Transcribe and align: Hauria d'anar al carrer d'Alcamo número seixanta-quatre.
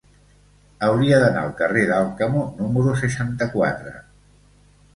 Hauria 0.87 1.19
d'anar 1.23 1.43
al 1.49 1.53
carrer 1.59 1.83
d'Alcamo 1.91 2.47
número 2.63 2.97
seixanta-quatre. 3.05 3.95